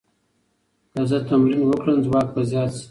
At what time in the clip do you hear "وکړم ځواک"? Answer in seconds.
1.65-2.27